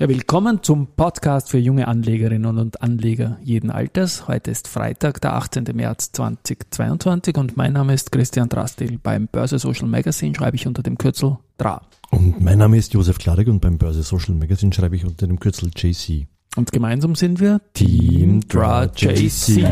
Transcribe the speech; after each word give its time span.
Ja, 0.00 0.08
willkommen 0.08 0.62
zum 0.62 0.86
Podcast 0.86 1.50
für 1.50 1.58
junge 1.58 1.86
Anlegerinnen 1.86 2.56
und 2.56 2.80
Anleger 2.80 3.36
jeden 3.44 3.70
Alters. 3.70 4.28
Heute 4.28 4.50
ist 4.50 4.66
Freitag, 4.66 5.20
der 5.20 5.34
18. 5.34 5.64
März 5.74 6.12
2022 6.12 7.36
und 7.36 7.58
mein 7.58 7.74
Name 7.74 7.92
ist 7.92 8.10
Christian 8.10 8.48
Drastil. 8.48 8.98
Beim 9.02 9.28
Börse 9.28 9.58
Social 9.58 9.88
Magazine 9.88 10.34
schreibe 10.34 10.56
ich 10.56 10.66
unter 10.66 10.82
dem 10.82 10.96
Kürzel 10.96 11.36
DRA. 11.58 11.82
Und 12.12 12.40
mein 12.40 12.56
Name 12.56 12.78
ist 12.78 12.94
Josef 12.94 13.18
Kladek 13.18 13.48
und 13.48 13.60
beim 13.60 13.76
Börse 13.76 14.02
Social 14.02 14.34
Magazine 14.36 14.72
schreibe 14.72 14.96
ich 14.96 15.04
unter 15.04 15.26
dem 15.26 15.38
Kürzel 15.38 15.70
JC. 15.76 16.26
Und 16.56 16.72
gemeinsam 16.72 17.14
sind 17.14 17.38
wir 17.38 17.60
Team 17.74 18.40
DRA 18.48 18.84
JC. 18.86 19.66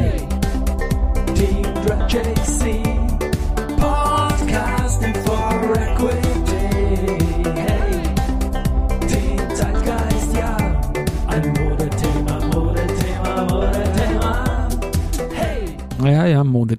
Team 1.35 1.63
DRA 1.87 2.07
JC. 2.07 2.78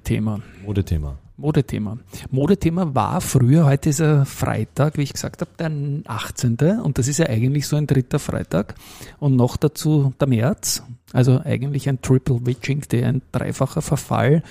Modethema. 0.00 0.40
Modethema. 0.64 1.18
Modethema. 1.36 1.98
Modethema 2.30 2.94
war 2.94 3.20
früher, 3.20 3.66
heute 3.66 3.90
ist 3.90 4.00
er 4.00 4.24
Freitag, 4.24 4.96
wie 4.96 5.02
ich 5.02 5.12
gesagt 5.12 5.42
habe, 5.42 5.50
der 5.58 5.70
18. 6.06 6.56
Und 6.82 6.98
das 6.98 7.06
ist 7.06 7.18
ja 7.18 7.26
eigentlich 7.26 7.66
so 7.66 7.76
ein 7.76 7.86
dritter 7.86 8.18
Freitag. 8.18 8.74
Und 9.18 9.36
noch 9.36 9.56
dazu 9.56 10.14
der 10.18 10.28
März. 10.28 10.82
Also 11.12 11.40
eigentlich 11.44 11.88
ein 11.88 12.00
Triple 12.00 12.46
Witching 12.46 12.82
Day, 12.82 13.04
ein 13.04 13.22
dreifacher 13.32 13.82
Verfall. 13.82 14.42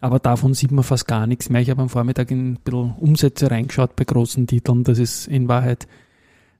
Aber 0.00 0.18
davon 0.18 0.54
sieht 0.54 0.72
man 0.72 0.84
fast 0.84 1.08
gar 1.08 1.26
nichts 1.26 1.48
mehr. 1.48 1.60
Ich 1.60 1.70
habe 1.70 1.82
am 1.82 1.88
Vormittag 1.88 2.30
in 2.30 2.52
ein 2.52 2.58
bisschen 2.62 2.94
Umsätze 2.94 3.50
reingeschaut 3.50 3.96
bei 3.96 4.04
großen 4.04 4.46
Titeln. 4.46 4.84
Das 4.84 4.98
ist 4.98 5.26
in 5.26 5.48
Wahrheit 5.48 5.86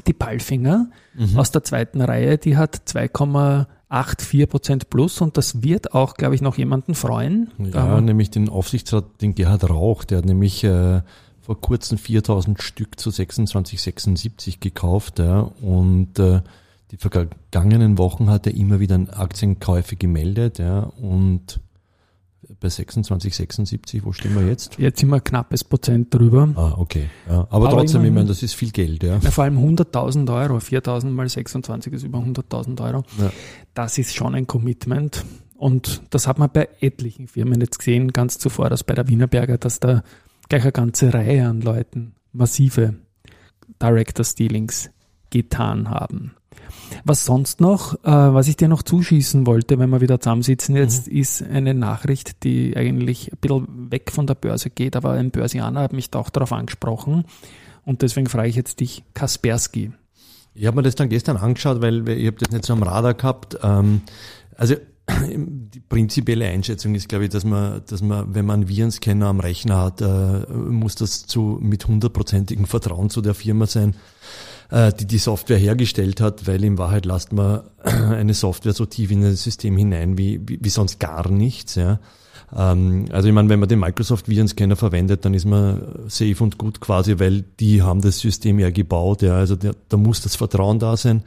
Die 0.05 0.13
Palfinger 0.13 0.89
aus 1.35 1.51
der 1.51 1.63
zweiten 1.63 2.01
Reihe, 2.01 2.37
die 2.37 2.55
hat 2.57 2.75
2,84 2.87 4.45
Prozent 4.47 4.89
plus 4.89 5.21
und 5.21 5.37
das 5.37 5.63
wird 5.63 5.93
auch, 5.93 6.15
glaube 6.15 6.35
ich, 6.35 6.41
noch 6.41 6.57
jemanden 6.57 6.93
freuen. 6.93 7.49
Ja, 7.57 7.83
Aber- 7.83 8.01
nämlich 8.01 8.29
den 8.29 8.49
Aufsichtsrat, 8.49 9.05
den 9.21 9.33
Gerhard 9.33 9.69
Rauch, 9.69 10.03
der 10.03 10.19
hat 10.19 10.25
nämlich 10.25 10.63
äh, 10.63 11.01
vor 11.41 11.59
kurzem 11.61 11.97
4000 11.97 12.61
Stück 12.61 12.99
zu 12.99 13.09
26,76 13.09 14.59
gekauft. 14.59 15.19
Ja, 15.19 15.39
und 15.61 16.19
äh, 16.19 16.41
die 16.91 16.97
vergangenen 16.97 17.97
Wochen 17.97 18.29
hat 18.29 18.45
er 18.47 18.53
immer 18.53 18.79
wieder 18.79 18.99
Aktienkäufe 19.17 19.95
gemeldet. 19.95 20.59
Ja, 20.59 20.81
und 21.01 21.59
bei 22.59 22.67
26,76, 22.67 24.03
wo 24.03 24.11
stehen 24.11 24.35
wir 24.35 24.47
jetzt? 24.47 24.77
Jetzt 24.77 24.99
sind 24.99 25.09
wir 25.09 25.17
ein 25.17 25.23
knappes 25.23 25.63
Prozent 25.63 26.13
drüber. 26.13 26.49
Ah, 26.55 26.73
okay. 26.77 27.09
Ja, 27.27 27.47
aber, 27.49 27.67
Aber 27.67 27.69
trotzdem, 27.69 28.03
ich 28.05 28.11
meine, 28.11 28.27
das 28.27 28.43
ist 28.43 28.53
viel 28.53 28.71
Geld. 28.71 29.03
Ja. 29.03 29.17
Ja, 29.17 29.31
vor 29.31 29.43
allem 29.43 29.57
100.000 29.57 30.33
Euro, 30.33 30.57
4.000 30.57 31.09
mal 31.09 31.27
26 31.27 31.93
ist 31.93 32.03
über 32.03 32.19
100.000 32.19 32.81
Euro. 32.83 33.03
Ja. 33.19 33.31
Das 33.73 33.97
ist 33.97 34.15
schon 34.15 34.35
ein 34.35 34.47
Commitment. 34.47 35.25
Und 35.55 36.01
das 36.11 36.27
hat 36.27 36.37
man 36.37 36.49
bei 36.51 36.69
etlichen 36.79 37.27
Firmen 37.27 37.59
jetzt 37.61 37.79
gesehen, 37.79 38.13
ganz 38.13 38.37
zuvor, 38.37 38.69
dass 38.69 38.83
bei 38.83 38.93
der 38.93 39.07
Wienerberger, 39.07 39.57
dass 39.57 39.79
da 39.79 40.03
gleich 40.49 40.63
eine 40.63 40.71
ganze 40.71 41.13
Reihe 41.13 41.47
an 41.47 41.61
Leuten 41.61 42.13
massive 42.31 42.95
Director 43.81 44.23
Stealings 44.23 44.89
getan 45.29 45.89
haben. 45.89 46.35
Was 47.03 47.25
sonst 47.25 47.61
noch, 47.61 47.95
äh, 48.03 48.09
was 48.09 48.47
ich 48.47 48.57
dir 48.57 48.67
noch 48.67 48.83
zuschießen 48.83 49.45
wollte, 49.45 49.79
wenn 49.79 49.89
wir 49.89 50.01
wieder 50.01 50.19
zusammensitzen 50.19 50.75
jetzt, 50.75 51.07
ist 51.07 51.43
eine 51.43 51.73
Nachricht, 51.73 52.43
die 52.43 52.75
eigentlich 52.75 53.31
ein 53.31 53.37
bisschen 53.39 53.91
weg 53.91 54.11
von 54.11 54.27
der 54.27 54.35
Börse 54.35 54.69
geht, 54.69 54.95
aber 54.95 55.11
ein 55.11 55.31
Börsianer 55.31 55.81
hat 55.81 55.93
mich 55.93 56.09
da 56.09 56.19
auch 56.19 56.29
darauf 56.29 56.51
angesprochen. 56.51 57.25
Und 57.85 58.01
deswegen 58.01 58.27
frage 58.27 58.49
ich 58.49 58.55
jetzt 58.55 58.79
dich, 58.79 59.03
Kaspersky. 59.13 59.91
Ich 60.53 60.65
habe 60.65 60.77
mir 60.77 60.83
das 60.83 60.95
dann 60.95 61.09
gestern 61.09 61.37
angeschaut, 61.37 61.81
weil 61.81 62.07
ich 62.09 62.27
habe 62.27 62.37
das 62.37 62.51
nicht 62.51 62.65
so 62.65 62.73
am 62.73 62.83
Radar 62.83 63.13
gehabt. 63.13 63.57
Ähm, 63.61 64.01
also 64.55 64.75
die 65.29 65.79
prinzipielle 65.79 66.47
Einschätzung 66.47 66.95
ist, 66.95 67.07
glaube 67.07 67.25
ich, 67.25 67.29
dass 67.29 67.45
man, 67.45 67.81
dass 67.87 68.01
man, 68.01 68.33
wenn 68.33 68.45
man 68.45 68.61
einen 68.61 68.69
Virenscanner 68.69 69.27
am 69.27 69.39
Rechner 69.39 69.77
hat, 69.77 70.01
äh, 70.01 70.51
muss 70.51 70.95
das 70.95 71.27
zu 71.27 71.59
mit 71.61 71.87
hundertprozentigem 71.87 72.65
Vertrauen 72.65 73.09
zu 73.09 73.21
der 73.21 73.33
Firma 73.33 73.67
sein, 73.67 73.95
die 74.69 75.05
die 75.05 75.17
Software 75.17 75.57
hergestellt 75.57 76.19
hat, 76.19 76.45
weil 76.45 76.63
in 76.63 76.77
Wahrheit 76.77 77.05
lasst 77.05 77.31
man 77.31 77.61
eine 77.83 78.33
Software 78.33 78.73
so 78.73 78.85
tief 78.85 79.11
in 79.11 79.21
das 79.21 79.43
System 79.43 79.77
hinein 79.77 80.17
wie, 80.17 80.41
wie, 80.45 80.59
wie 80.61 80.69
sonst 80.69 80.99
gar 80.99 81.29
nichts. 81.29 81.75
Ja. 81.75 81.99
Ähm, 82.55 83.05
also 83.11 83.27
ich 83.27 83.33
meine, 83.33 83.49
wenn 83.49 83.59
man 83.59 83.69
den 83.69 83.79
Microsoft 83.79 84.27
Virenscanner 84.29 84.75
verwendet, 84.75 85.25
dann 85.25 85.33
ist 85.33 85.45
man 85.45 85.81
safe 86.07 86.43
und 86.43 86.57
gut 86.57 86.79
quasi, 86.79 87.19
weil 87.19 87.43
die 87.59 87.81
haben 87.81 88.01
das 88.01 88.19
System 88.19 88.59
ja 88.59 88.69
gebaut. 88.69 89.21
Ja. 89.21 89.35
Also 89.37 89.55
der, 89.55 89.73
da 89.89 89.97
muss 89.97 90.21
das 90.21 90.35
Vertrauen 90.35 90.79
da 90.79 90.97
sein. 90.97 91.23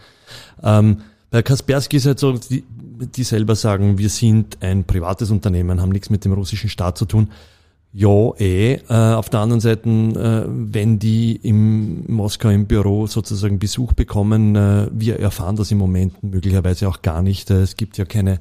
Ähm, 0.62 1.02
bei 1.30 1.42
Kaspersky 1.42 1.96
ist 1.96 2.06
halt 2.06 2.18
so, 2.18 2.32
die, 2.32 2.64
die 3.16 3.22
selber 3.22 3.54
sagen, 3.54 3.98
wir 3.98 4.08
sind 4.08 4.58
ein 4.60 4.84
privates 4.84 5.30
Unternehmen, 5.30 5.80
haben 5.80 5.92
nichts 5.92 6.10
mit 6.10 6.24
dem 6.24 6.32
russischen 6.32 6.68
Staat 6.68 6.98
zu 6.98 7.04
tun. 7.04 7.30
Ja, 7.92 8.32
eh. 8.38 8.74
Äh, 8.88 9.14
auf 9.14 9.30
der 9.30 9.40
anderen 9.40 9.60
Seite, 9.60 9.88
äh, 9.88 10.44
wenn 10.48 11.00
die 11.00 11.34
im 11.36 12.04
Moskau 12.06 12.48
im 12.48 12.66
Büro 12.66 13.08
sozusagen 13.08 13.58
Besuch 13.58 13.94
bekommen, 13.94 14.54
äh, 14.54 14.88
wir 14.92 15.18
erfahren 15.18 15.56
das 15.56 15.72
im 15.72 15.78
Moment 15.78 16.22
möglicherweise 16.22 16.88
auch 16.88 17.02
gar 17.02 17.20
nicht. 17.22 17.50
Äh, 17.50 17.62
es 17.62 17.76
gibt 17.76 17.98
ja 17.98 18.04
keine 18.04 18.40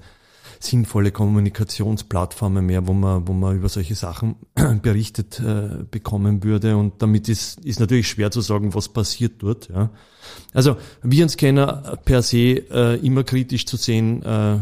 sinnvolle 0.60 1.12
Kommunikationsplattformen 1.12 2.66
mehr, 2.66 2.86
wo 2.86 2.94
man, 2.94 3.28
wo 3.28 3.34
man 3.34 3.56
über 3.56 3.70
solche 3.70 3.96
Sachen 3.96 4.36
berichtet 4.84 5.40
äh, 5.40 5.84
bekommen 5.90 6.44
würde. 6.44 6.78
Und 6.78 7.02
damit 7.02 7.30
ist, 7.30 7.66
ist 7.66 7.80
natürlich 7.80 8.10
schwer 8.10 8.30
zu 8.30 8.42
sagen, 8.42 8.76
was 8.76 8.90
passiert 8.90 9.36
dort. 9.40 9.70
Ja. 9.70 9.90
Also 10.54 10.78
Virenscanner 11.02 11.98
per 12.06 12.22
se 12.22 12.66
äh, 12.70 13.00
immer 13.00 13.24
kritisch 13.24 13.66
zu 13.66 13.78
sehen. 13.78 14.22
Äh, 14.22 14.60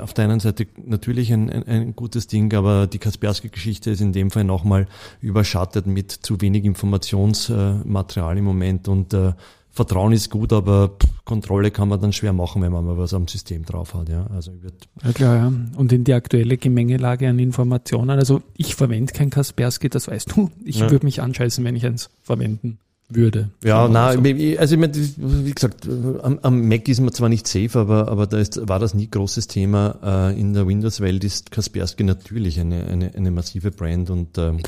auf 0.00 0.12
der 0.12 0.24
einen 0.26 0.40
Seite 0.40 0.66
natürlich 0.84 1.32
ein, 1.32 1.48
ein, 1.50 1.64
ein 1.66 1.96
gutes 1.96 2.26
Ding, 2.26 2.52
aber 2.54 2.86
die 2.86 2.98
Kaspersky-Geschichte 2.98 3.90
ist 3.90 4.00
in 4.00 4.12
dem 4.12 4.30
Fall 4.30 4.44
nochmal 4.44 4.86
überschattet 5.20 5.86
mit 5.86 6.10
zu 6.12 6.40
wenig 6.40 6.64
Informationsmaterial 6.64 8.38
im 8.38 8.44
Moment 8.44 8.88
und 8.88 9.14
äh, 9.14 9.32
Vertrauen 9.74 10.12
ist 10.12 10.28
gut, 10.28 10.52
aber 10.52 10.96
Kontrolle 11.24 11.70
kann 11.70 11.88
man 11.88 11.98
dann 11.98 12.12
schwer 12.12 12.34
machen, 12.34 12.60
wenn 12.60 12.72
man 12.72 12.84
mal 12.84 12.98
was 12.98 13.14
am 13.14 13.26
System 13.26 13.64
drauf 13.64 13.94
hat. 13.94 14.10
Ja, 14.10 14.26
also 14.26 14.52
würd, 14.62 14.74
Ja 15.02 15.12
klar, 15.12 15.36
ja. 15.36 15.52
Und 15.76 15.90
in 15.92 16.04
die 16.04 16.12
aktuelle 16.12 16.58
Gemengelage 16.58 17.26
an 17.26 17.38
Informationen. 17.38 18.10
Also 18.10 18.42
ich 18.54 18.74
verwende 18.74 19.14
kein 19.14 19.30
Kaspersky, 19.30 19.88
das 19.88 20.08
weißt 20.08 20.36
du. 20.36 20.50
Ich 20.62 20.80
Ja. 20.80 20.90
würde 20.90 21.06
mich 21.06 21.22
anscheißen, 21.22 21.64
wenn 21.64 21.74
ich 21.74 21.86
eins 21.86 22.10
verwenden 22.22 22.78
würde. 23.14 23.50
Ja, 23.64 23.88
na, 23.88 24.12
so. 24.12 24.20
also 24.20 24.74
ich 24.74 24.80
meine, 24.80 24.92
das- 24.92 25.14
wie 25.18 25.50
gesagt, 25.52 25.88
am, 26.22 26.38
am 26.42 26.68
Mac 26.68 26.88
ist 26.88 27.00
man 27.00 27.12
zwar 27.12 27.28
nicht 27.28 27.46
safe, 27.46 27.78
aber, 27.78 28.08
aber 28.08 28.26
da 28.26 28.38
ist, 28.38 28.68
war 28.68 28.78
das 28.78 28.94
nie 28.94 29.08
großes 29.10 29.46
Thema. 29.48 30.30
Äh, 30.30 30.40
In 30.40 30.54
der 30.54 30.66
Windows-Welt 30.66 31.24
ist 31.24 31.50
Kaspersky 31.50 32.04
natürlich 32.04 32.60
eine, 32.60 32.84
eine, 32.86 33.14
eine 33.14 33.30
massive 33.30 33.70
Brand 33.70 34.10
und 34.10 34.38
ähm, 34.38 34.60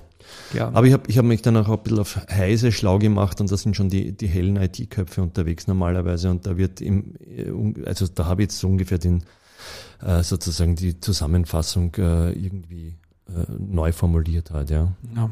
ja. 0.55 0.69
aber 0.73 0.87
ich 0.87 0.93
habe 0.93 1.05
ich 1.08 1.19
hab 1.19 1.25
mich 1.25 1.43
dann 1.43 1.56
auch 1.56 1.69
ein 1.69 1.82
bisschen 1.82 1.99
auf 1.99 2.19
Heise 2.31 2.73
schlau 2.73 2.99
gemacht 2.99 3.41
und 3.41 3.50
da 3.52 3.56
sind 3.56 3.76
schon 3.76 3.88
die, 3.91 4.12
die 4.12 4.26
hellen 4.26 4.56
IT-Köpfe 4.56 5.23
unterwegs 5.23 5.67
normalerweise 5.67 6.31
und 6.31 6.46
da 6.46 6.56
wird 6.56 6.81
im, 6.81 7.14
äh, 7.37 7.50
also 7.87 8.06
da 8.12 8.26
habe 8.26 8.43
ich 8.43 8.46
jetzt 8.46 8.58
so 8.58 8.69
ungefähr 8.69 8.99
den 8.99 9.23
äh, 10.05 10.23
sozusagen 10.23 10.76
die 10.76 10.99
Zusammenfassung 11.00 11.94
äh, 11.96 12.32
irgendwie 12.32 12.94
äh, 13.29 13.50
neu 13.58 13.93
formuliert 13.93 14.50
halt, 14.50 14.70
ja. 14.70 14.93
Ja. 15.14 15.31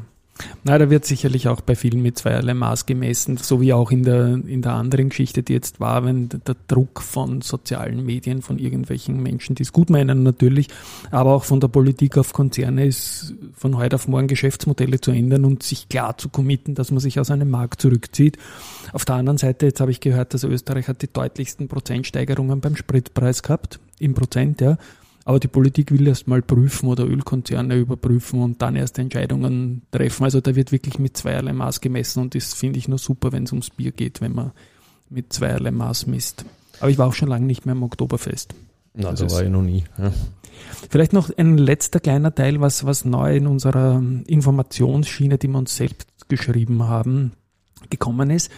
Na, 0.63 0.77
da 0.77 0.89
wird 0.89 1.05
sicherlich 1.05 1.47
auch 1.47 1.61
bei 1.61 1.75
vielen 1.75 2.01
mit 2.01 2.17
zweierlei 2.17 2.53
Maß 2.53 2.85
gemessen, 2.85 3.37
so 3.37 3.61
wie 3.61 3.71
auch 3.71 3.91
in 3.91 4.03
der, 4.03 4.25
in 4.33 4.61
der 4.61 4.73
anderen 4.73 5.09
Geschichte, 5.09 5.43
die 5.43 5.53
jetzt 5.53 5.79
war, 5.79 6.05
wenn 6.05 6.29
der 6.29 6.55
Druck 6.67 7.01
von 7.01 7.41
sozialen 7.41 8.03
Medien, 8.03 8.41
von 8.41 8.57
irgendwelchen 8.57 9.21
Menschen, 9.21 9.55
die 9.55 9.63
es 9.63 9.73
gut 9.73 9.89
meinen 9.89 10.23
natürlich, 10.23 10.69
aber 11.11 11.33
auch 11.33 11.43
von 11.43 11.59
der 11.59 11.67
Politik 11.67 12.17
auf 12.17 12.33
Konzerne 12.33 12.85
ist, 12.85 13.35
von 13.55 13.77
heute 13.77 13.95
auf 13.95 14.07
morgen 14.07 14.27
Geschäftsmodelle 14.27 14.99
zu 14.99 15.11
ändern 15.11 15.45
und 15.45 15.61
sich 15.61 15.87
klar 15.87 16.17
zu 16.17 16.29
committen, 16.29 16.73
dass 16.73 16.89
man 16.89 16.99
sich 16.99 17.19
aus 17.19 17.29
einem 17.29 17.49
Markt 17.49 17.81
zurückzieht. 17.81 18.37
Auf 18.91 19.05
der 19.05 19.15
anderen 19.15 19.37
Seite, 19.37 19.67
jetzt 19.67 19.81
habe 19.81 19.91
ich 19.91 19.99
gehört, 19.99 20.33
dass 20.33 20.43
Österreich 20.43 20.87
hat 20.87 21.01
die 21.03 21.11
deutlichsten 21.11 21.67
Prozentsteigerungen 21.67 22.59
beim 22.59 22.75
Spritpreis 22.75 23.43
gehabt, 23.43 23.79
im 23.99 24.15
Prozent, 24.15 24.61
ja. 24.61 24.77
Aber 25.25 25.39
die 25.39 25.47
Politik 25.47 25.91
will 25.91 26.05
erst 26.07 26.27
mal 26.27 26.41
prüfen 26.41 26.87
oder 26.87 27.05
Ölkonzerne 27.05 27.75
überprüfen 27.75 28.41
und 28.41 28.61
dann 28.61 28.75
erst 28.75 28.99
Entscheidungen 28.99 29.83
treffen. 29.91 30.23
Also 30.25 30.41
da 30.41 30.55
wird 30.55 30.71
wirklich 30.71 30.99
mit 30.99 31.15
zweierlei 31.15 31.53
Maß 31.53 31.79
gemessen 31.79 32.19
und 32.19 32.35
das 32.35 32.53
finde 32.53 32.79
ich 32.79 32.87
nur 32.87 32.97
super, 32.97 33.31
wenn 33.31 33.43
es 33.43 33.51
ums 33.51 33.69
Bier 33.69 33.91
geht, 33.91 34.19
wenn 34.19 34.33
man 34.33 34.51
mit 35.09 35.31
zweierlei 35.31 35.71
Maß 35.71 36.07
misst. 36.07 36.43
Aber 36.81 36.89
ich 36.89 36.97
war 36.97 37.07
auch 37.07 37.13
schon 37.13 37.29
lange 37.29 37.45
nicht 37.45 37.65
mehr 37.65 37.73
im 37.73 37.83
Oktoberfest. 37.83 38.53
Na, 38.95 39.11
Das 39.11 39.21
da 39.21 39.31
war 39.31 39.43
ich 39.43 39.49
noch 39.49 39.61
nie. 39.61 39.85
Ja. 39.97 40.11
Vielleicht 40.89 41.13
noch 41.13 41.35
ein 41.35 41.57
letzter 41.57 41.99
kleiner 41.99 42.35
Teil, 42.35 42.59
was, 42.61 42.85
was 42.85 43.05
neu 43.05 43.37
in 43.37 43.47
unserer 43.47 44.03
Informationsschiene, 44.27 45.37
die 45.37 45.47
wir 45.47 45.57
uns 45.57 45.75
selbst 45.75 46.07
geschrieben 46.27 46.83
haben, 46.83 47.31
gekommen 47.89 48.29
ist. 48.29 48.51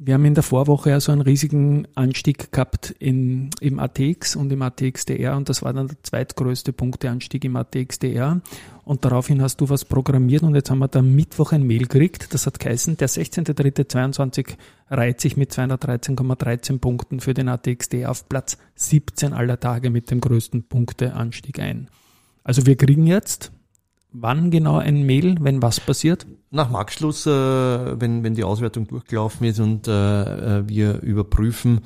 Wir 0.00 0.14
haben 0.14 0.24
in 0.26 0.34
der 0.34 0.44
Vorwoche 0.44 0.90
ja 0.90 1.00
so 1.00 1.10
einen 1.10 1.22
riesigen 1.22 1.88
Anstieg 1.96 2.52
gehabt 2.52 2.94
in, 3.00 3.50
im 3.60 3.80
ATX 3.80 4.36
und 4.36 4.52
im 4.52 4.62
ATXDR 4.62 5.36
und 5.36 5.48
das 5.48 5.62
war 5.62 5.72
dann 5.72 5.88
der 5.88 5.96
zweitgrößte 6.04 6.72
Punkteanstieg 6.72 7.44
im 7.44 7.56
ATXDR 7.56 8.40
und 8.84 9.04
daraufhin 9.04 9.42
hast 9.42 9.60
du 9.60 9.68
was 9.68 9.84
programmiert 9.84 10.44
und 10.44 10.54
jetzt 10.54 10.70
haben 10.70 10.78
wir 10.78 10.86
da 10.86 11.02
Mittwoch 11.02 11.50
ein 11.50 11.64
Mail 11.64 11.88
gekriegt, 11.88 12.32
das 12.32 12.46
hat 12.46 12.60
geheißen, 12.60 12.96
der 12.96 13.08
16.3.22 13.08 14.54
reiht 14.88 15.20
sich 15.20 15.36
mit 15.36 15.50
213,13 15.50 16.78
Punkten 16.78 17.18
für 17.18 17.34
den 17.34 17.48
ATXDR 17.48 18.12
auf 18.12 18.28
Platz 18.28 18.56
17 18.76 19.32
aller 19.32 19.58
Tage 19.58 19.90
mit 19.90 20.12
dem 20.12 20.20
größten 20.20 20.62
Punkteanstieg 20.62 21.58
ein. 21.58 21.88
Also 22.44 22.66
wir 22.66 22.76
kriegen 22.76 23.08
jetzt, 23.08 23.50
wann 24.12 24.52
genau 24.52 24.76
ein 24.78 25.02
Mail, 25.02 25.38
wenn 25.40 25.60
was 25.60 25.80
passiert? 25.80 26.24
Nach 26.50 26.70
Marktschluss, 26.70 27.26
äh, 27.26 27.30
wenn, 27.30 28.22
wenn 28.24 28.34
die 28.34 28.44
Auswertung 28.44 28.86
durchgelaufen 28.86 29.46
ist 29.46 29.60
und 29.60 29.86
äh, 29.88 30.58
äh, 30.60 30.68
wir 30.68 31.00
überprüfen 31.02 31.80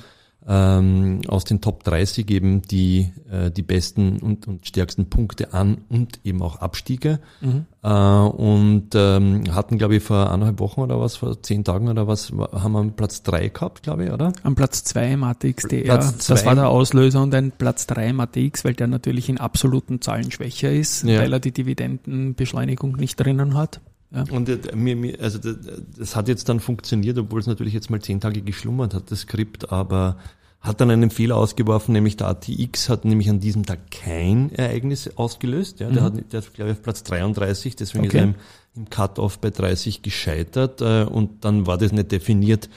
ähm, 0.47 1.20
aus 1.29 1.44
den 1.44 1.61
Top 1.61 1.85
30 1.85 2.29
eben 2.31 2.62
die, 2.62 3.12
äh, 3.31 3.53
die 3.53 3.62
besten 3.62 4.19
und, 4.19 4.49
und 4.49 4.67
stärksten 4.67 5.09
Punkte 5.09 5.53
an 5.55 5.79
und 5.88 6.19
eben 6.25 6.43
auch 6.43 6.56
Abstiege. 6.56 7.20
Äh, 7.82 7.88
und 7.88 8.88
ähm, 8.94 9.44
hatten, 9.55 9.79
glaube 9.79 9.97
ich, 9.97 10.03
vor 10.03 10.31
anderthalb 10.31 10.59
Wochen 10.59 10.81
oder 10.81 10.99
was, 11.00 11.14
vor 11.14 11.41
zehn 11.43 11.62
Tagen 11.62 11.88
oder 11.88 12.09
was, 12.09 12.37
wa- 12.37 12.50
haben 12.61 12.73
wir 12.73 12.85
Platz 12.91 13.23
drei 13.23 13.49
gehabt, 13.50 13.85
glaube 13.85 14.06
ich, 14.06 14.11
oder? 14.11 14.32
Am 14.43 14.56
Platz 14.56 14.82
2 14.82 15.12
im 15.12 15.23
ATXDR. 15.23 15.85
Platz 15.85 16.26
das 16.26 16.44
war 16.44 16.56
der 16.56 16.69
Auslöser 16.70 17.23
und 17.23 17.32
ein 17.37 17.53
Platz 17.53 17.87
3 17.87 18.09
im 18.09 18.19
ATX, 18.20 18.64
weil 18.64 18.75
der 18.75 18.88
natürlich 18.88 19.29
in 19.29 19.38
absoluten 19.38 20.00
Zahlen 20.00 20.32
schwächer 20.32 20.73
ist, 20.73 21.05
Ja. 21.05 21.20
weil 21.20 21.32
er 21.32 21.38
die 21.41 21.53
Dividendenbeschleunigung 21.53 22.97
nicht 22.97 23.17
drinnen 23.20 23.55
hat. 23.55 23.81
Ja. 24.14 24.25
Und 24.31 24.75
mir, 24.75 24.97
mir, 24.97 25.20
also 25.20 25.38
das, 25.38 25.56
das 25.97 26.17
hat 26.17 26.29
jetzt 26.29 26.49
dann 26.49 26.61
funktioniert, 26.61 27.19
obwohl 27.19 27.41
es 27.41 27.47
natürlich 27.47 27.73
jetzt 27.73 27.91
mal 27.91 28.00
zehn 28.00 28.20
Tage 28.20 28.43
geschlummert 28.43 28.94
hat, 28.94 29.11
das 29.11 29.20
Skript, 29.20 29.73
aber 29.73 30.17
hat 30.61 30.81
dann 30.81 30.91
einen 30.91 31.11
Fehler 31.11 31.37
ausgeworfen, 31.37 31.93
nämlich 31.93 32.17
der 32.17 32.29
ATX 32.29 32.88
hat 32.88 33.05
nämlich 33.05 33.29
an 33.29 33.41
diesem 33.41 33.67
Tag 33.67 33.91
kein 33.91 34.53
Ereignis 34.53 35.11
ausgelöst. 35.17 35.81
Ja, 35.81 35.91
der, 35.91 36.03
hat, 36.05 36.32
der 36.32 36.38
ist, 36.38 36.55
glaube 36.55 36.70
ich, 36.70 36.76
auf 36.76 36.82
Platz 36.82 37.03
33, 37.03 37.75
deswegen 37.75 38.05
ist 38.05 38.11
Okay. 38.11 38.19
er 38.19 38.25
im, 38.25 38.35
im 38.76 38.91
Cut-Off 38.91 39.38
bei 39.41 39.50
30 39.50 40.03
gescheitert 40.03 40.81
äh, 40.81 41.03
und 41.05 41.44
dann 41.44 41.67
war 41.67 41.79
das 41.79 41.91
nicht 41.91 42.12
definiert, 42.12 42.69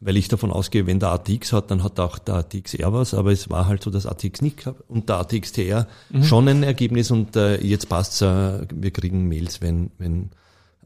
weil 0.00 0.16
ich 0.18 0.28
davon 0.28 0.50
ausgehe, 0.50 0.86
wenn 0.86 0.98
der 0.98 1.10
ATX 1.12 1.52
hat, 1.54 1.70
dann 1.70 1.82
hat 1.82 1.98
auch 1.98 2.18
der 2.18 2.34
ATXR 2.36 2.92
was, 2.92 3.14
aber 3.14 3.32
es 3.32 3.48
war 3.48 3.66
halt 3.66 3.82
so, 3.82 3.90
dass 3.90 4.06
ATX 4.06 4.42
nicht 4.42 4.58
gehabt 4.58 4.82
und 4.88 5.08
der 5.08 5.16
ATXTR 5.20 5.86
schon 6.22 6.48
ein 6.48 6.62
Ergebnis 6.62 7.10
und 7.10 7.36
äh, 7.36 7.58
jetzt 7.62 7.88
passt's, 7.88 8.20
äh, 8.20 8.66
wir 8.74 8.90
kriegen 8.90 9.28
Mails, 9.28 9.62
wenn, 9.62 9.90
wenn 9.98 10.30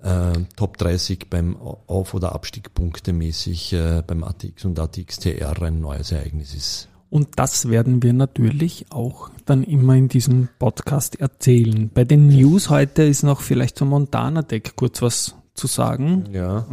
äh, 0.02 0.32
Top 0.56 0.78
30 0.78 1.30
beim 1.30 1.56
Auf- 1.56 2.14
oder 2.14 2.34
Abstiegpunkte 2.34 3.12
mäßig 3.12 3.72
äh, 3.72 4.02
beim 4.06 4.22
ATX 4.24 4.64
und 4.64 4.78
ATXTR 4.78 5.62
ein 5.62 5.80
neues 5.80 6.12
Ereignis 6.12 6.54
ist. 6.54 6.88
Und 7.10 7.28
das 7.36 7.68
werden 7.68 8.02
wir 8.02 8.12
natürlich 8.12 8.86
auch 8.90 9.30
dann 9.46 9.62
immer 9.62 9.94
in 9.94 10.08
diesem 10.08 10.48
Podcast 10.58 11.20
erzählen. 11.20 11.88
Bei 11.94 12.04
den 12.04 12.26
News 12.26 12.70
heute 12.70 13.04
ist 13.04 13.22
noch 13.22 13.40
vielleicht 13.40 13.78
zum 13.78 13.90
Montana 13.90 14.42
Deck 14.42 14.74
kurz 14.74 15.00
was 15.00 15.36
zu 15.54 15.68
sagen. 15.68 16.28
Ja. 16.32 16.66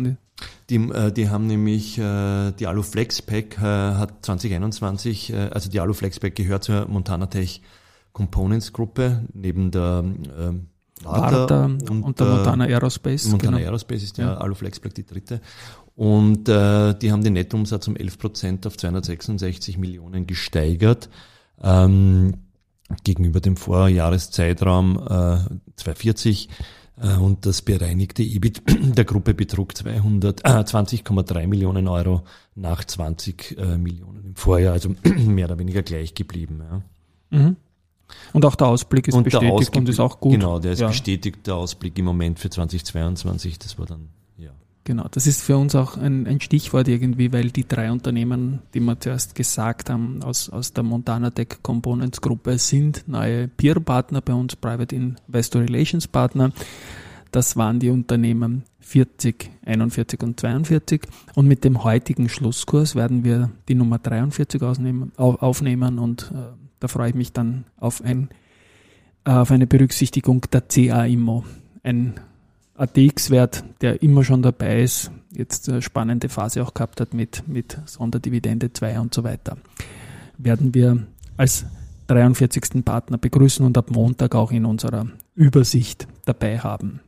Die, 0.71 0.77
äh, 0.77 1.11
die 1.11 1.29
haben 1.29 1.45
nämlich, 1.47 1.99
äh, 1.99 2.51
die 2.53 2.65
Aluflex 2.65 3.21
Pack 3.21 3.57
äh, 3.59 3.61
hat 3.61 4.25
2021, 4.25 5.31
äh, 5.31 5.35
also 5.51 5.69
die 5.69 5.79
Aluflex 5.79 6.19
Pack 6.19 6.35
gehört 6.35 6.63
zur 6.63 6.87
Montana 6.87 7.27
Tech 7.27 7.61
Components 8.11 8.73
Gruppe, 8.73 9.25
neben 9.33 9.69
der 9.69 10.03
ähm, 11.05 11.11
Warta 11.11 11.65
und, 11.65 12.19
der 12.19 12.27
äh, 12.27 12.29
Montana 12.29 12.63
Aerospace. 12.65 13.27
Montana 13.27 13.57
genau. 13.57 13.69
Aerospace 13.69 14.03
ist 14.03 14.17
der 14.17 14.25
Ja. 14.25 14.37
Aluflexpack 14.37 14.93
die 14.93 15.05
dritte. 15.05 15.41
Und 15.95 16.47
äh, 16.49 16.95
die 16.95 17.11
haben 17.11 17.23
den 17.23 17.33
Nettoumsatz 17.33 17.87
um 17.87 17.95
11 17.95 18.17
Prozent 18.17 18.67
auf 18.67 18.77
266 18.77 19.77
Millionen 19.77 20.25
gesteigert. 20.25 21.09
Ähm, 21.61 22.33
gegenüber 23.03 23.39
dem 23.39 23.57
Vorjahreszeitraum 23.57 24.97
äh, 24.97 25.75
240 25.75 26.49
äh, 27.01 27.15
und 27.15 27.45
das 27.45 27.61
bereinigte 27.61 28.23
EBIT 28.23 28.63
der 28.97 29.05
Gruppe 29.05 29.33
betrug 29.33 29.75
200, 29.75 30.41
äh, 30.41 30.47
20,3 30.47 31.47
Millionen 31.47 31.87
Euro 31.87 32.23
nach 32.55 32.83
20 32.83 33.57
äh, 33.57 33.77
Millionen 33.77 34.25
im 34.25 34.35
Vorjahr, 34.35 34.73
also 34.73 34.89
mehr 35.03 35.45
oder 35.45 35.59
weniger 35.59 35.81
gleich 35.81 36.13
geblieben. 36.13 36.61
Ja. 37.31 37.39
Mhm. 37.39 37.55
Und 38.33 38.45
auch 38.45 38.55
der 38.55 38.67
Ausblick 38.67 39.07
ist 39.07 39.13
und 39.15 39.25
der 39.25 39.39
bestätigt 39.39 39.51
und 39.75 39.83
Ausblick- 39.83 39.89
ist 39.89 39.99
auch 39.99 40.19
gut. 40.19 40.33
Genau, 40.33 40.59
der 40.59 40.73
ist 40.73 40.79
Ja. 40.79 40.87
bestätigt, 40.87 41.45
der 41.47 41.55
Ausblick 41.55 41.97
im 41.99 42.05
Moment 42.05 42.39
für 42.39 42.49
2022, 42.49 43.59
das 43.59 43.77
war 43.77 43.85
dann, 43.85 44.07
ja. 44.37 44.51
Genau, 44.83 45.05
das 45.11 45.27
ist 45.27 45.41
für 45.43 45.57
uns 45.57 45.75
auch 45.75 45.95
ein, 45.97 46.25
ein 46.27 46.41
Stichwort 46.41 46.87
irgendwie, 46.87 47.31
weil 47.31 47.51
die 47.51 47.67
drei 47.67 47.91
Unternehmen, 47.91 48.59
die 48.73 48.79
wir 48.79 48.99
zuerst 48.99 49.35
gesagt 49.35 49.89
haben, 49.89 50.23
aus, 50.23 50.49
aus 50.49 50.73
der 50.73 50.83
Montana 50.83 51.29
Tech 51.29 51.59
Components 51.61 52.19
Gruppe 52.21 52.57
sind 52.57 53.03
neue 53.07 53.47
Peer-Partner 53.47 54.21
bei 54.21 54.33
uns, 54.33 54.55
Private 54.55 54.95
Investor 54.95 55.61
Relations 55.61 56.07
Partner. 56.07 56.51
Das 57.31 57.55
waren 57.55 57.79
die 57.79 57.89
Unternehmen 57.89 58.63
40, 58.79 59.49
41 59.65 60.21
und 60.23 60.37
42. 60.39 61.01
Und 61.35 61.47
mit 61.47 61.63
dem 61.63 61.83
heutigen 61.83 62.27
Schlusskurs 62.27 62.93
werden 62.95 63.23
wir 63.23 63.51
die 63.69 63.75
Nummer 63.75 63.99
43 63.99 64.61
ausnehmen, 64.63 65.11
au- 65.15 65.35
aufnehmen 65.35 65.97
und 65.99 66.31
äh, 66.35 66.60
da 66.81 66.89
freue 66.89 67.09
ich 67.09 67.15
mich 67.15 67.31
dann 67.31 67.63
auf, 67.77 68.03
ein, 68.03 68.29
äh, 69.23 69.31
auf 69.31 69.51
eine 69.51 69.67
Berücksichtigung 69.67 70.41
der 70.51 70.61
CA 70.61 71.05
Immo. 71.05 71.45
Ein 71.83 72.15
ATX-Wert, 72.75 73.63
der 73.81 74.01
immer 74.01 74.23
schon 74.23 74.41
dabei 74.41 74.81
ist, 74.81 75.11
jetzt 75.31 75.69
eine 75.69 75.81
spannende 75.81 76.27
Phase 76.27 76.63
auch 76.63 76.73
gehabt 76.73 76.99
hat 76.99 77.13
mit, 77.13 77.47
mit 77.47 77.77
Sonderdividende 77.85 78.73
2 78.73 78.99
und 78.99 79.13
so 79.13 79.23
weiter, 79.23 79.57
werden 80.37 80.73
wir 80.73 81.05
als 81.37 81.65
43. 82.07 82.83
Partner 82.83 83.17
begrüßen 83.17 83.65
und 83.65 83.77
ab 83.77 83.91
Montag 83.91 84.33
auch 84.35 84.51
in 84.51 84.65
unserer 84.65 85.07
Übersicht 85.35 86.07
dabei 86.25 86.59
haben. 86.59 86.99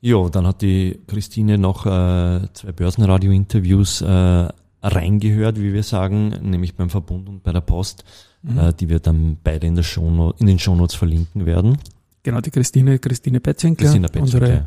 Jo, 0.00 0.30
dann 0.30 0.46
hat 0.46 0.62
die 0.62 1.00
Christine 1.06 1.58
noch 1.58 1.84
äh, 1.84 2.48
zwei 2.54 2.72
Börsenradio-Interviews 2.72 4.00
äh, 4.00 4.48
reingehört, 4.86 5.60
wie 5.60 5.72
wir 5.72 5.82
sagen, 5.82 6.28
nämlich 6.42 6.74
beim 6.74 6.90
Verbund 6.90 7.28
und 7.28 7.42
bei 7.42 7.52
der 7.52 7.60
Post, 7.60 8.04
äh, 8.46 8.72
die 8.72 8.88
wir 8.88 9.00
dann 9.00 9.38
beide 9.42 9.66
in, 9.66 9.74
der 9.74 9.82
Showno 9.82 10.34
in 10.38 10.46
den 10.46 10.58
Shownotes 10.58 10.94
verlinken 10.94 11.46
werden. 11.46 11.78
Genau, 12.22 12.40
die 12.40 12.50
Christine, 12.50 12.98
Christine 12.98 13.40
Petzinkler. 13.40 13.92
unsere 14.18 14.66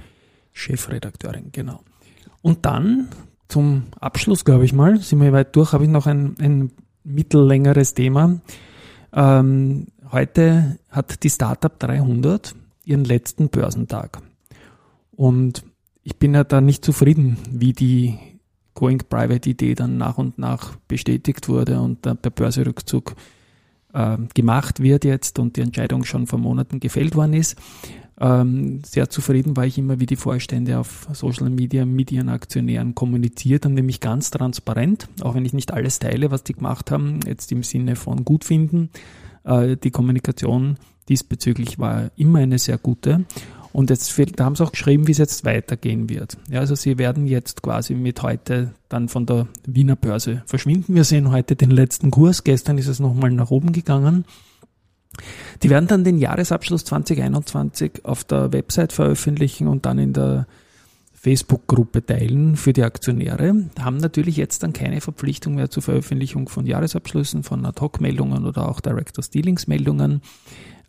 Chefredakteurin, 0.54 1.50
genau. 1.52 1.82
Und 2.42 2.66
dann 2.66 3.10
zum 3.48 3.84
Abschluss, 4.00 4.46
glaube 4.46 4.66
ich 4.66 4.74
mal, 4.74 5.00
sind 5.00 5.22
wir 5.22 5.34
weit 5.34 5.56
durch, 5.56 5.74
habe 5.74 5.84
ich 5.84 5.90
noch 5.90 6.06
ein, 6.06 6.36
ein 6.40 6.72
mittellängeres 7.04 7.94
Thema. 7.96 8.40
Ähm, 9.12 9.88
heute 10.12 10.78
hat 10.90 11.24
die 11.24 11.30
Startup 11.30 11.78
300 11.78 12.56
ihren 12.86 13.04
letzten 13.04 13.50
Börsentag. 13.50 14.22
Und 15.12 15.64
ich 16.04 16.18
bin 16.18 16.34
ja 16.34 16.44
da 16.44 16.62
nicht 16.62 16.86
zufrieden, 16.86 17.38
wie 17.52 17.74
die 17.74 18.18
Going 18.80 19.00
Private 19.10 19.50
Idee 19.50 19.76
dann 19.76 19.98
nach 19.98 20.18
und 20.18 20.40
nach 20.40 20.78
bestätigt 20.88 21.50
wurde 21.50 21.82
und 21.82 22.06
der 22.06 22.16
Börserückzug 22.16 23.14
äh, 23.94 24.18
gemacht 24.34 24.82
wird 24.82 25.04
jetzt 25.04 25.38
und 25.38 25.58
die 25.58 25.62
Entscheidung 25.62 26.06
schon 26.06 26.28
vor 26.28 26.40
Monaten 26.40 26.80
gefällt 26.80 27.14
worden 27.18 27.34
ist. 27.34 27.58
Ähm, 28.22 28.80
sehr 28.86 29.10
zufrieden 29.10 29.58
war 29.58 29.66
ich 29.66 29.78
immer, 29.78 30.00
wie 30.00 30.06
die 30.06 30.16
Vorstände 30.16 30.80
auf 30.80 31.10
Social 31.12 31.50
Media 31.50 31.84
mit 31.84 32.10
ihren 32.14 32.30
Aktionären 32.30 32.96
kommuniziert 32.96 33.66
haben, 33.66 33.74
nämlich 33.74 34.00
ganz 34.00 34.32
transparent, 34.32 35.10
auch 35.20 35.36
wenn 35.36 35.44
ich 35.44 35.52
nicht 35.52 35.74
alles 35.74 36.00
teile, 36.00 36.32
was 36.32 36.46
die 36.46 36.54
gemacht 36.54 36.90
haben, 36.90 37.20
jetzt 37.28 37.52
im 37.52 37.64
Sinne 37.64 37.98
von 37.98 38.24
gut 38.24 38.46
finden. 38.46 38.92
Äh, 39.44 39.76
die 39.76 39.92
Kommunikation 39.92 40.78
diesbezüglich 41.10 41.80
war 41.80 42.12
immer 42.16 42.40
eine 42.40 42.60
sehr 42.60 42.78
gute. 42.78 43.26
Und 43.80 43.90
jetzt, 43.90 44.14
da 44.36 44.44
haben 44.44 44.58
sie 44.58 44.64
auch 44.66 44.74
geschrieben, 44.74 45.08
wie 45.08 45.14
es 45.14 45.20
jetzt 45.20 45.46
weitergehen 45.46 46.10
wird. 46.10 46.36
Ja, 46.50 46.60
also 46.60 46.76
sie 46.76 46.98
werden 46.98 47.28
jetzt 47.28 47.62
quasi 47.62 47.96
mit 47.96 48.22
heute 48.22 48.74
dann 48.90 49.08
von 49.08 49.26
der 49.26 49.48
Wiener 49.66 49.96
Börse 49.96 50.44
verschwinden. 50.48 50.96
Wir 50.96 51.06
sehen 51.06 51.32
heute 51.32 51.56
den 51.56 51.72
letzten 51.72 52.12
Kurs. 52.12 52.44
Gestern 52.44 52.78
ist 52.78 52.90
es 52.90 53.00
nochmal 53.00 53.32
nach 53.32 53.52
oben 53.52 53.72
gegangen. 53.72 54.26
Die 55.64 55.70
werden 55.70 55.88
dann 55.88 56.04
den 56.04 56.18
Jahresabschluss 56.18 56.84
2021 56.84 58.04
auf 58.04 58.26
der 58.26 58.52
Website 58.52 58.92
veröffentlichen 58.92 59.70
und 59.70 59.86
dann 59.86 59.98
in 59.98 60.12
der 60.12 60.46
Facebook-Gruppe 61.14 62.06
teilen 62.06 62.58
für 62.58 62.74
die 62.74 62.84
Aktionäre, 62.84 63.70
haben 63.80 63.98
natürlich 63.98 64.36
jetzt 64.36 64.62
dann 64.64 64.74
keine 64.74 65.00
Verpflichtung 65.00 65.56
mehr 65.56 65.70
zur 65.70 65.84
Veröffentlichung 65.84 66.50
von 66.50 66.66
Jahresabschlüssen, 66.66 67.44
von 67.44 67.66
Ad-Hoc-Meldungen 67.66 68.46
oder 68.46 68.68
auch 68.68 68.82
Director-Stealings-Meldungen. 68.82 70.22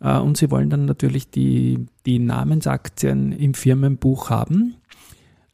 Äh, 0.01 0.17
und 0.17 0.37
sie 0.37 0.51
wollen 0.51 0.69
dann 0.69 0.85
natürlich 0.85 1.29
die, 1.29 1.85
die 2.05 2.19
Namensaktien 2.19 3.31
im 3.31 3.53
Firmenbuch 3.53 4.29
haben. 4.29 4.75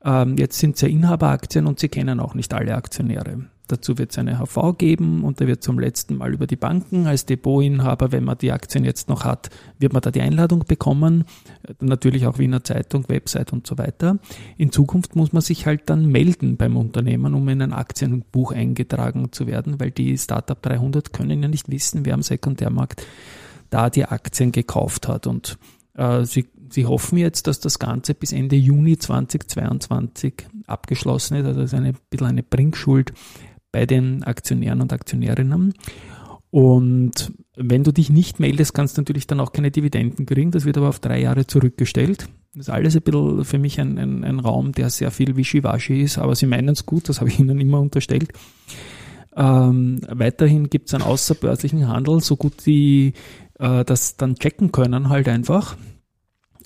Ähm, 0.04 0.38
jetzt 0.38 0.60
sind 0.60 0.76
es 0.76 0.82
ja 0.82 0.88
Inhaberaktien 0.88 1.68
und 1.68 1.80
sie 1.80 1.90
kennen 1.90 2.20
auch 2.20 2.34
nicht 2.34 2.54
alle 2.54 2.76
Aktionäre. 2.76 3.46
Dazu 3.68 3.98
wird 3.98 4.12
es 4.12 4.18
eine 4.18 4.40
HV 4.40 4.78
geben 4.78 5.26
und 5.26 5.42
da 5.42 5.48
wird 5.48 5.62
zum 5.62 5.78
letzten 5.78 6.16
Mal 6.16 6.34
über 6.34 6.48
die 6.48 6.56
Banken 6.56 7.06
als 7.06 7.26
Depotinhaber, 7.26 8.14
wenn 8.14 8.24
man 8.24 8.38
die 8.38 8.54
Aktien 8.54 8.86
jetzt 8.86 9.10
noch 9.10 9.26
hat, 9.26 9.50
wird 9.78 9.92
man 9.92 10.02
da 10.02 10.10
die 10.10 10.22
Einladung 10.22 10.64
bekommen. 10.66 11.26
Natürlich 11.82 12.28
auch 12.28 12.40
Wiener 12.40 12.64
Zeitung, 12.64 13.10
Website 13.10 13.52
und 13.52 13.68
so 13.68 13.78
weiter. 13.78 14.20
In 14.56 14.72
Zukunft 14.72 15.18
muss 15.18 15.34
man 15.34 15.42
sich 15.42 15.66
halt 15.66 15.82
dann 15.90 16.06
melden 16.06 16.56
beim 16.56 16.78
Unternehmen, 16.78 17.34
um 17.34 17.50
in 17.50 17.62
ein 17.62 17.74
Aktienbuch 17.74 18.54
eingetragen 18.54 19.34
zu 19.34 19.48
werden, 19.48 19.82
weil 19.82 19.92
die 19.92 20.18
Startup 20.18 20.62
300 20.62 21.12
können 21.12 21.44
ja 21.44 21.50
nicht 21.50 21.70
wissen, 21.70 22.06
wer 22.06 22.14
am 22.14 22.24
Sekundärmarkt 22.24 23.06
da 23.70 23.90
die 23.90 24.06
Aktien 24.06 24.52
gekauft 24.52 25.08
hat. 25.08 25.28
Und 25.28 25.58
äh, 25.96 26.24
sie, 26.26 26.48
sie 26.70 26.86
hoffen 26.86 27.18
jetzt, 27.18 27.48
dass 27.48 27.60
das 27.60 27.80
Ganze 27.80 28.14
bis 28.14 28.32
Ende 28.32 28.56
Juni 28.56 28.98
2022 28.98 30.34
abgeschlossen 30.68 31.38
ist. 31.38 31.46
Also 31.46 31.62
das 31.62 31.74
ist 31.74 31.78
eine 31.78 31.90
ein 31.90 31.98
bisschen 32.10 32.28
eine 32.28 32.44
Bringschuld 32.44 33.14
bei 33.72 33.86
den 33.86 34.24
Aktionären 34.24 34.82
und 34.82 34.94
Aktionärinnen. 34.94 35.74
Und 36.50 37.34
wenn 37.56 37.84
du 37.84 37.92
dich 37.92 38.10
nicht 38.10 38.40
meldest, 38.40 38.74
kannst 38.74 38.98
du 38.98 39.02
natürlich 39.02 39.28
dann 39.28 39.40
auch 39.40 39.52
keine 39.52 39.72
Dividenden 39.72 40.26
kriegen. 40.26 40.52
Das 40.52 40.66
wird 40.66 40.78
aber 40.78 40.90
auf 40.90 41.00
drei 41.00 41.20
Jahre 41.20 41.46
zurückgestellt. 41.46 42.30
Das 42.54 42.68
ist 42.68 42.70
alles 42.70 42.96
ein 42.96 43.02
bisschen 43.02 43.46
für 43.46 43.60
mich 43.60 43.80
ein, 43.80 43.98
ein, 43.98 44.24
ein 44.24 44.40
Raum, 44.40 44.72
der 44.72 44.90
sehr 44.90 45.12
viel 45.12 45.36
Wischiwaschi 45.36 46.02
ist, 46.02 46.18
aber 46.18 46.36
sie 46.36 46.48
meinen 46.48 46.70
es 46.70 46.86
gut, 46.86 47.10
das 47.10 47.20
habe 47.20 47.30
ich 47.30 47.40
ihnen 47.40 47.60
immer 47.60 47.80
unterstellt. 47.80 48.32
Ähm, 49.38 50.02
weiterhin 50.10 50.70
gibt 50.70 50.88
es 50.88 50.96
einen 50.96 51.04
außerbörslichen 51.04 51.88
Handel, 51.88 52.22
so 52.22 52.36
gut 52.36 52.66
die 52.66 53.14
äh, 53.60 53.86
das 53.86 54.18
dann 54.18 54.36
checken 54.36 54.72
können, 54.72 55.10
halt 55.10 55.30
einfach. 55.30 55.78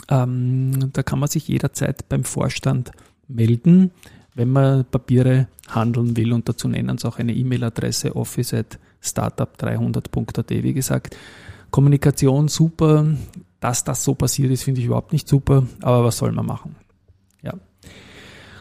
Ähm, 0.09 0.91
da 0.93 1.03
kann 1.03 1.19
man 1.19 1.29
sich 1.29 1.49
jederzeit 1.49 2.07
beim 2.07 2.23
Vorstand 2.23 2.91
melden, 3.27 3.91
wenn 4.35 4.51
man 4.51 4.85
Papiere 4.85 5.47
handeln 5.67 6.15
will 6.15 6.31
und 6.31 6.47
dazu 6.47 6.69
nennen 6.69 6.97
sie 6.97 7.07
auch 7.07 7.19
eine 7.19 7.33
E-Mail-Adresse 7.33 8.15
office 8.15 8.53
at 8.53 8.79
startup300.at. 9.03 10.49
Wie 10.49 10.73
gesagt, 10.73 11.17
Kommunikation 11.71 12.47
super, 12.47 13.05
dass 13.59 13.83
das 13.83 14.03
so 14.03 14.15
passiert 14.15 14.51
ist, 14.51 14.63
finde 14.63 14.79
ich 14.81 14.87
überhaupt 14.87 15.11
nicht 15.11 15.27
super, 15.27 15.67
aber 15.81 16.05
was 16.05 16.17
soll 16.17 16.31
man 16.31 16.45
machen? 16.45 16.75
Ja. 17.41 17.53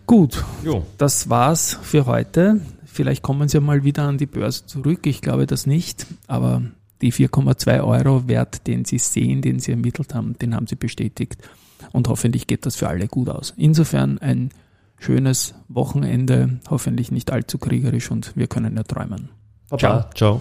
Gut, 0.07 0.45
jo. 0.64 0.85
das 0.99 1.29
war's 1.31 1.79
für 1.83 2.07
heute. 2.07 2.61
Vielleicht 2.92 3.23
kommen 3.23 3.49
Sie 3.49 3.61
mal 3.61 3.85
wieder 3.85 4.02
an 4.04 4.18
die 4.18 4.26
Börse 4.26 4.66
zurück. 4.66 5.06
Ich 5.06 5.23
glaube 5.23 5.47
das 5.47 5.66
nicht, 5.66 6.06
aber 6.26 6.62
die 7.00 7.12
4,2 7.12 7.85
Euro 7.85 8.28
Wert, 8.28 8.66
den 8.66 8.85
Sie 8.85 8.99
sehen, 8.99 9.42
den 9.42 9.61
Sie 9.61 9.70
ermittelt 9.70 10.14
haben, 10.14 10.37
den 10.38 10.54
haben 10.54 10.66
Sie 10.66 10.76
bestätigt. 10.76 11.38
Und 11.92 12.09
hoffentlich 12.09 12.47
geht 12.47 12.66
das 12.66 12.76
für 12.76 12.88
alle 12.88 13.09
gut 13.09 13.28
aus. 13.28 13.54
Insofern 13.56 14.18
ein 14.18 14.50
schönes 14.99 15.54
Wochenende, 15.68 16.61
hoffentlich 16.68 17.11
nicht 17.11 17.32
allzu 17.32 17.59
kriegerisch 17.59 18.11
und 18.11 18.37
wir 18.37 18.49
können 18.49 18.76
ja 18.76 18.82
träumen. 18.82 19.30
Baba. 19.70 20.11
Ciao. 20.14 20.40